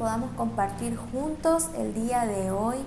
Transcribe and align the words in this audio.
podamos 0.00 0.30
compartir 0.30 0.96
juntos 0.96 1.66
el 1.76 1.92
día 1.92 2.24
de 2.24 2.50
hoy. 2.50 2.78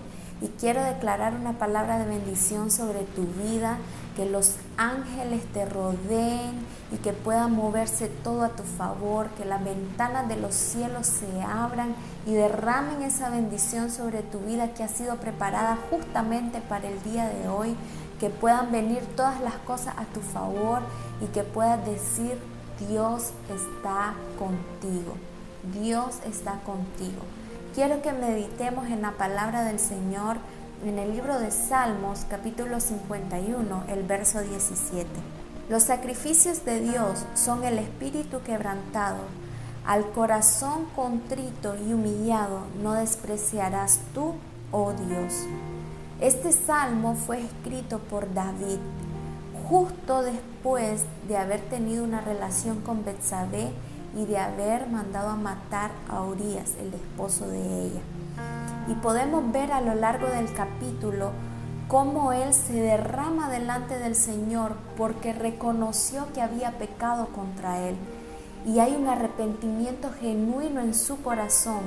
Y 0.42 0.48
quiero 0.60 0.84
declarar 0.84 1.36
una 1.36 1.54
palabra 1.54 2.00
de 2.00 2.06
bendición 2.06 2.72
sobre 2.72 3.04
tu 3.04 3.22
vida, 3.22 3.78
que 4.16 4.26
los 4.26 4.56
ángeles 4.78 5.46
te 5.54 5.64
rodeen 5.64 6.66
y 6.92 6.98
que 6.98 7.14
pueda 7.14 7.48
moverse 7.48 8.08
todo 8.08 8.44
a 8.44 8.50
tu 8.50 8.64
favor, 8.64 9.30
que 9.38 9.46
las 9.46 9.64
ventanas 9.64 10.28
de 10.28 10.38
los 10.38 10.56
cielos 10.56 11.06
se 11.06 11.42
abran 11.44 11.96
y 12.26 12.34
derramen 12.34 13.04
esa 13.04 13.30
bendición 13.30 13.92
sobre 13.92 14.24
tu 14.24 14.40
vida 14.40 14.74
que 14.74 14.84
ha 14.84 14.88
sido 14.88 15.16
preparada 15.18 15.78
justamente 15.92 16.62
para 16.62 16.90
el 16.90 17.02
día 17.04 17.30
de 17.30 17.48
hoy, 17.48 17.76
que 18.20 18.32
puedan 18.32 18.72
venir 18.72 19.02
todas 19.16 19.40
las 19.40 19.56
cosas 19.58 19.94
a 19.98 20.06
tu 20.06 20.20
favor 20.20 20.82
y 21.22 21.28
que 21.28 21.44
puedas 21.44 21.86
decir, 21.86 22.38
Dios 22.90 23.32
está 23.50 24.16
contigo, 24.38 25.14
Dios 25.72 26.20
está 26.26 26.60
contigo. 26.66 27.22
Quiero 27.74 28.02
que 28.02 28.12
meditemos 28.12 28.88
en 28.88 29.02
la 29.02 29.12
palabra 29.12 29.64
del 29.64 29.80
Señor 29.80 30.38
en 30.86 31.00
el 31.00 31.14
libro 31.14 31.40
de 31.40 31.52
Salmos 31.52 32.26
capítulo 32.30 32.82
51, 32.82 33.86
el 33.88 34.04
verso 34.04 34.42
17. 34.42 35.08
Los 35.70 35.84
sacrificios 35.84 36.66
de 36.66 36.82
Dios 36.82 37.26
son 37.36 37.64
el 37.64 37.78
espíritu 37.78 38.42
quebrantado. 38.44 39.20
Al 39.86 40.10
corazón 40.12 40.86
contrito 40.96 41.76
y 41.76 41.94
humillado 41.94 42.64
no 42.82 42.94
despreciarás 42.94 44.02
tú, 44.14 44.34
oh 44.74 44.92
Dios. 44.92 45.34
Este 46.20 46.52
salmo 46.52 47.16
fue 47.16 47.42
escrito 47.42 48.00
por 48.00 48.34
David 48.34 48.80
justo 49.70 50.22
después 50.24 51.06
de 51.28 51.38
haber 51.38 51.62
tenido 51.62 52.04
una 52.04 52.22
relación 52.22 52.82
con 52.82 53.06
Betsabé 53.06 53.72
y 54.16 54.26
de 54.26 54.38
haber 54.38 54.88
mandado 54.88 55.30
a 55.30 55.36
matar 55.36 55.92
a 56.10 56.22
Urias, 56.22 56.74
el 56.80 56.94
esposo 56.94 57.48
de 57.48 57.86
ella. 57.86 58.02
Y 58.88 58.96
podemos 58.96 59.52
ver 59.52 59.72
a 59.72 59.82
lo 59.82 59.96
largo 59.96 60.28
del 60.28 60.52
capítulo 60.54 61.32
cómo 61.88 62.34
él 62.34 62.54
se 62.54 62.74
derrama 62.74 63.50
delante 63.50 63.98
del 63.98 64.16
Señor 64.16 64.76
porque 64.98 65.34
reconoció 65.34 66.28
que 66.34 66.42
había 66.42 66.78
pecado 66.78 67.28
contra 67.28 67.88
él. 67.88 67.96
Y 68.66 68.80
hay 68.80 68.96
un 68.96 69.08
arrepentimiento 69.08 70.10
genuino 70.20 70.82
en 70.82 70.94
su 70.94 71.22
corazón 71.22 71.82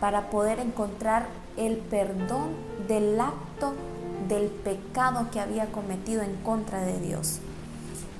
para 0.00 0.30
poder 0.30 0.58
encontrar 0.60 1.26
el 1.56 1.76
perdón 1.78 2.50
del 2.88 3.20
acto 3.20 3.74
del 4.28 4.48
pecado 4.48 5.28
que 5.30 5.40
había 5.40 5.66
cometido 5.66 6.22
en 6.22 6.34
contra 6.42 6.80
de 6.80 6.98
Dios. 7.00 7.40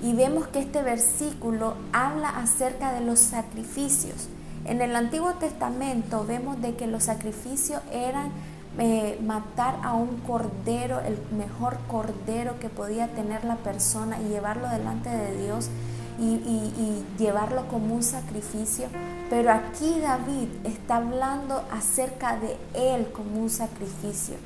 Y 0.03 0.13
vemos 0.15 0.47
que 0.49 0.59
este 0.59 0.83
versículo 0.83 1.75
habla 1.93 2.29
acerca 2.29 2.93
de 2.93 3.01
los 3.01 3.19
sacrificios. 3.19 4.29
En 4.65 4.83
el 4.83 4.95
Antiguo 4.95 5.33
Testamento 5.35 6.25
vemos 6.27 6.61
de 6.61 6.75
que 6.75 6.87
los 6.87 7.05
sacrificios 7.05 7.81
eran 7.93 8.31
eh, 8.79 9.19
matar 9.25 9.77
a 9.83 9.95
un 9.95 10.19
cordero, 10.19 11.01
el 11.01 11.19
mejor 11.37 11.79
cordero 11.89 12.59
que 12.61 12.69
podía 12.69 13.09
tener 13.09 13.45
la 13.45 13.57
persona 13.57 14.21
y 14.21 14.29
llevarlo 14.29 14.69
delante 14.69 15.09
de 15.09 15.45
Dios 15.45 15.69
y, 16.19 16.25
y 16.25 17.05
llevarlo 17.19 17.69
como 17.69 17.95
un 17.95 18.03
sacrificio. 18.03 18.89
Pero 19.31 19.51
aquí 19.53 19.99
David 20.01 20.49
está 20.65 20.97
hablando 20.97 21.63
acerca 21.73 22.37
de 22.37 22.57
él 22.75 23.09
como 23.13 23.41
un 23.41 23.51
sacrificio 23.51 24.37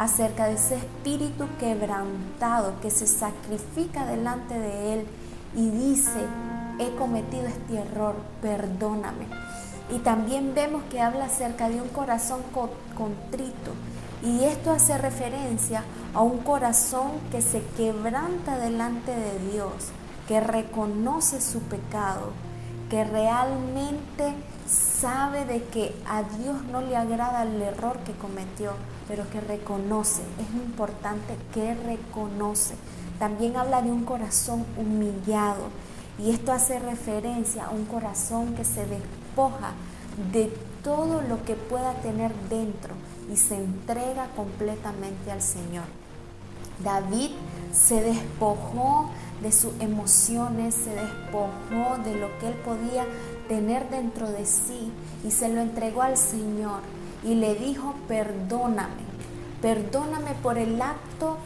acerca 0.00 0.46
de 0.46 0.54
ese 0.54 0.76
espíritu 0.76 1.46
quebrantado 1.58 2.72
que 2.80 2.90
se 2.90 3.06
sacrifica 3.06 4.06
delante 4.06 4.58
de 4.58 4.94
Él 4.94 5.06
y 5.54 5.68
dice, 5.68 6.26
he 6.78 6.96
cometido 6.96 7.46
este 7.46 7.76
error, 7.76 8.14
perdóname. 8.40 9.26
Y 9.94 9.98
también 9.98 10.54
vemos 10.54 10.82
que 10.84 11.02
habla 11.02 11.26
acerca 11.26 11.68
de 11.68 11.82
un 11.82 11.88
corazón 11.88 12.40
contrito. 12.96 13.72
Y 14.22 14.44
esto 14.44 14.70
hace 14.70 14.96
referencia 14.96 15.84
a 16.14 16.22
un 16.22 16.38
corazón 16.38 17.10
que 17.30 17.42
se 17.42 17.62
quebranta 17.76 18.56
delante 18.56 19.14
de 19.14 19.52
Dios, 19.52 19.88
que 20.26 20.40
reconoce 20.40 21.42
su 21.42 21.60
pecado, 21.60 22.32
que 22.90 23.04
realmente 23.04 24.34
sabe 24.66 25.44
de 25.46 25.62
que 25.64 25.94
a 26.06 26.22
Dios 26.22 26.62
no 26.64 26.82
le 26.82 26.96
agrada 26.96 27.44
el 27.44 27.62
error 27.62 27.98
que 28.00 28.12
cometió, 28.12 28.72
pero 29.08 29.28
que 29.30 29.40
reconoce. 29.40 30.22
Es 30.38 30.54
importante 30.54 31.36
que 31.54 31.74
reconoce. 31.74 32.74
También 33.18 33.56
habla 33.56 33.80
de 33.80 33.90
un 33.90 34.04
corazón 34.04 34.66
humillado. 34.76 35.68
Y 36.18 36.30
esto 36.30 36.52
hace 36.52 36.78
referencia 36.78 37.66
a 37.66 37.70
un 37.70 37.86
corazón 37.86 38.54
que 38.54 38.64
se 38.64 38.84
despoja 38.86 39.72
de 40.32 40.52
todo 40.82 41.22
lo 41.22 41.44
que 41.44 41.54
pueda 41.54 41.94
tener 41.94 42.32
dentro 42.50 42.94
y 43.32 43.36
se 43.36 43.56
entrega 43.56 44.26
completamente 44.36 45.30
al 45.30 45.40
Señor. 45.40 45.84
David 46.82 47.30
se 47.72 48.00
despojó 48.02 49.10
de 49.42 49.52
sus 49.52 49.72
emociones, 49.80 50.74
se 50.74 50.90
despojó 50.90 51.98
de 52.04 52.16
lo 52.16 52.38
que 52.38 52.48
él 52.48 52.54
podía 52.64 53.06
tener 53.48 53.88
dentro 53.90 54.30
de 54.30 54.44
sí 54.44 54.92
y 55.24 55.30
se 55.30 55.48
lo 55.48 55.60
entregó 55.60 56.02
al 56.02 56.16
Señor 56.16 56.80
y 57.24 57.34
le 57.34 57.54
dijo, 57.54 57.94
perdóname, 58.08 59.02
perdóname 59.62 60.32
por 60.42 60.58
el 60.58 60.80
acto 60.80 61.36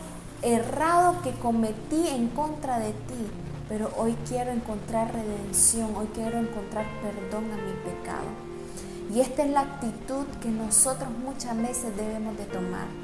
errado 0.42 1.22
que 1.22 1.32
cometí 1.32 2.06
en 2.08 2.28
contra 2.28 2.78
de 2.78 2.90
ti, 2.90 3.30
pero 3.68 3.90
hoy 3.96 4.16
quiero 4.28 4.50
encontrar 4.50 5.12
redención, 5.12 5.94
hoy 5.96 6.08
quiero 6.14 6.38
encontrar 6.38 6.86
perdón 7.02 7.44
a 7.52 7.56
mi 7.56 7.72
pecado. 7.90 8.28
Y 9.14 9.20
esta 9.20 9.44
es 9.44 9.50
la 9.50 9.60
actitud 9.60 10.26
que 10.42 10.48
nosotros 10.48 11.08
muchas 11.24 11.56
veces 11.56 11.96
debemos 11.96 12.36
de 12.36 12.44
tomar. 12.44 13.03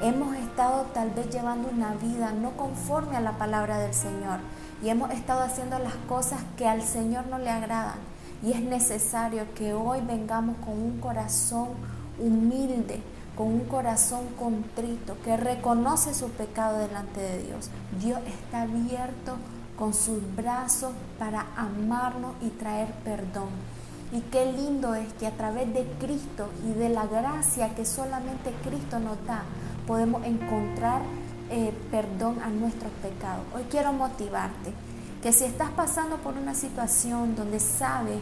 Hemos 0.00 0.36
estado 0.36 0.82
tal 0.94 1.10
vez 1.10 1.28
llevando 1.28 1.68
una 1.68 1.92
vida 1.94 2.30
no 2.30 2.52
conforme 2.52 3.16
a 3.16 3.20
la 3.20 3.32
palabra 3.32 3.78
del 3.78 3.92
Señor 3.92 4.38
y 4.80 4.90
hemos 4.90 5.10
estado 5.10 5.42
haciendo 5.42 5.76
las 5.80 5.94
cosas 6.08 6.38
que 6.56 6.68
al 6.68 6.82
Señor 6.82 7.26
no 7.26 7.38
le 7.38 7.50
agradan. 7.50 7.98
Y 8.44 8.52
es 8.52 8.60
necesario 8.60 9.42
que 9.56 9.74
hoy 9.74 10.00
vengamos 10.06 10.54
con 10.64 10.80
un 10.80 11.00
corazón 11.00 11.70
humilde, 12.20 13.02
con 13.36 13.48
un 13.48 13.64
corazón 13.64 14.20
contrito, 14.38 15.16
que 15.24 15.36
reconoce 15.36 16.14
su 16.14 16.30
pecado 16.30 16.78
delante 16.78 17.20
de 17.20 17.42
Dios. 17.42 17.68
Dios 18.00 18.20
está 18.24 18.62
abierto 18.62 19.36
con 19.76 19.94
sus 19.94 20.20
brazos 20.36 20.92
para 21.18 21.46
amarnos 21.56 22.34
y 22.40 22.50
traer 22.50 22.92
perdón. 23.04 23.48
Y 24.12 24.20
qué 24.20 24.52
lindo 24.52 24.94
es 24.94 25.12
que 25.14 25.26
a 25.26 25.32
través 25.32 25.74
de 25.74 25.84
Cristo 25.98 26.48
y 26.64 26.78
de 26.78 26.88
la 26.88 27.06
gracia 27.06 27.74
que 27.74 27.84
solamente 27.84 28.52
Cristo 28.62 29.00
nos 29.00 29.22
da, 29.26 29.42
podemos 29.88 30.22
encontrar 30.26 31.00
eh, 31.50 31.72
perdón 31.90 32.40
a 32.42 32.50
nuestros 32.50 32.92
pecados. 33.02 33.42
Hoy 33.56 33.62
quiero 33.70 33.94
motivarte 33.94 34.74
que 35.22 35.32
si 35.32 35.44
estás 35.44 35.70
pasando 35.70 36.18
por 36.18 36.34
una 36.34 36.54
situación 36.54 37.34
donde 37.34 37.58
sabes 37.58 38.18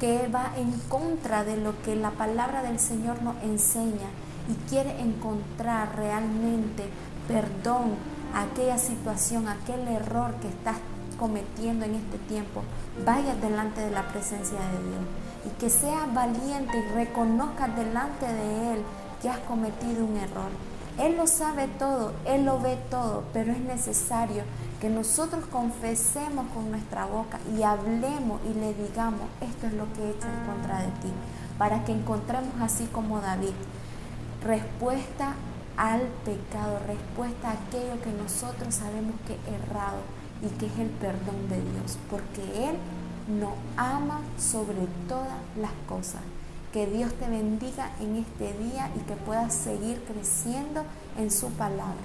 que 0.00 0.28
va 0.28 0.50
en 0.56 0.72
contra 0.88 1.44
de 1.44 1.58
lo 1.58 1.80
que 1.82 1.94
la 1.94 2.10
palabra 2.12 2.62
del 2.62 2.80
Señor 2.80 3.22
nos 3.22 3.36
enseña 3.42 4.08
y 4.48 4.70
quiere 4.70 4.98
encontrar 4.98 5.94
realmente 5.94 6.84
perdón 7.28 7.96
a 8.34 8.44
aquella 8.44 8.78
situación, 8.78 9.46
aquel 9.46 9.86
error 9.88 10.32
que 10.40 10.48
estás 10.48 10.76
cometiendo 11.18 11.84
en 11.84 11.96
este 11.96 12.16
tiempo, 12.30 12.62
vaya 13.04 13.34
delante 13.34 13.82
de 13.82 13.90
la 13.90 14.08
presencia 14.08 14.58
de 14.58 14.88
Dios 14.88 15.04
y 15.44 15.60
que 15.60 15.68
seas 15.68 16.12
valiente 16.14 16.78
y 16.78 16.94
reconozcas 16.94 17.76
delante 17.76 18.26
de 18.26 18.72
Él 18.72 18.82
que 19.20 19.28
has 19.28 19.38
cometido 19.40 20.06
un 20.06 20.16
error. 20.16 20.79
Él 21.00 21.16
lo 21.16 21.26
sabe 21.26 21.66
todo, 21.78 22.12
Él 22.26 22.44
lo 22.44 22.60
ve 22.60 22.76
todo, 22.90 23.24
pero 23.32 23.52
es 23.52 23.60
necesario 23.60 24.42
que 24.82 24.90
nosotros 24.90 25.44
confesemos 25.46 26.46
con 26.54 26.70
nuestra 26.70 27.06
boca 27.06 27.38
y 27.56 27.62
hablemos 27.62 28.40
y 28.44 28.52
le 28.52 28.74
digamos, 28.74 29.22
esto 29.40 29.66
es 29.66 29.72
lo 29.72 29.90
que 29.94 30.02
he 30.02 30.10
hecho 30.10 30.26
en 30.28 30.46
contra 30.52 30.80
de 30.80 30.88
ti, 31.00 31.10
para 31.56 31.84
que 31.84 31.92
encontremos 31.92 32.52
así 32.60 32.84
como 32.86 33.18
David, 33.20 33.54
respuesta 34.44 35.34
al 35.78 36.02
pecado, 36.24 36.78
respuesta 36.86 37.48
a 37.48 37.52
aquello 37.52 38.02
que 38.02 38.12
nosotros 38.12 38.74
sabemos 38.74 39.14
que 39.26 39.32
es 39.32 39.60
errado 39.60 40.00
y 40.42 40.48
que 40.58 40.66
es 40.66 40.78
el 40.78 40.88
perdón 40.88 41.48
de 41.48 41.62
Dios, 41.62 41.98
porque 42.10 42.68
Él 42.68 42.76
nos 43.40 43.54
ama 43.78 44.20
sobre 44.38 44.86
todas 45.08 45.38
las 45.58 45.72
cosas. 45.88 46.20
Que 46.72 46.86
Dios 46.86 47.12
te 47.14 47.28
bendiga 47.28 47.90
en 48.00 48.14
este 48.16 48.52
día 48.62 48.90
y 48.94 49.00
que 49.00 49.16
puedas 49.16 49.52
seguir 49.52 50.00
creciendo 50.06 50.84
en 51.18 51.32
su 51.32 51.50
palabra. 51.50 51.96